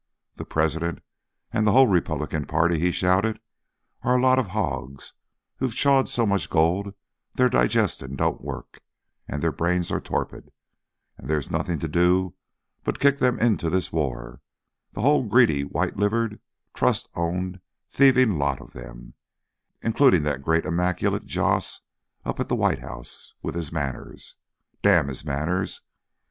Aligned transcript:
The 0.33 0.45
President 0.45 0.97
and 1.53 1.67
the 1.67 1.73
whole 1.73 1.85
Republican 1.85 2.47
party," 2.47 2.79
he 2.79 2.89
shouted, 2.91 3.39
"are 4.01 4.17
a 4.17 4.19
lot 4.19 4.39
of 4.39 4.47
hogs 4.47 5.13
who've 5.57 5.75
chawed 5.75 6.07
so 6.09 6.25
much 6.25 6.49
gold 6.49 6.95
their 7.35 7.49
digestion 7.49 8.17
won't 8.17 8.41
work 8.41 8.81
and 9.27 9.43
their 9.43 9.51
brains 9.51 9.91
are 9.91 10.01
torpid; 10.01 10.51
and 11.19 11.29
there's 11.29 11.51
nothing 11.51 11.77
to 11.77 11.87
do 11.87 12.33
but 12.83 12.93
to 12.95 12.99
kick 12.99 13.19
them 13.19 13.37
into 13.37 13.69
this 13.69 13.93
war 13.93 14.41
the 14.93 15.01
whole 15.01 15.27
greedy, 15.27 15.63
white 15.63 15.97
livered, 15.97 16.39
Trust 16.73 17.07
owned, 17.13 17.59
thieving 17.87 18.39
lot 18.39 18.59
of 18.59 18.73
them, 18.73 19.13
including 19.83 20.23
that 20.23 20.41
great 20.41 20.65
immaculate 20.65 21.27
Joss 21.27 21.81
up 22.25 22.39
at 22.39 22.49
the 22.49 22.55
White 22.55 22.79
House 22.79 23.35
with 23.43 23.53
his 23.53 23.71
manners. 23.71 24.37
Damn 24.81 25.09
his 25.09 25.23
manners! 25.23 25.83